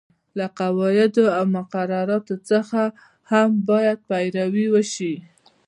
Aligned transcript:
له 0.37 0.45
قواعدو 0.59 1.25
او 1.37 1.43
مقرراتو 1.57 2.35
څخه 2.49 2.81
هم 3.31 3.49
باید 3.69 3.97
پیروي 4.09 4.65
وشي. 4.73 5.13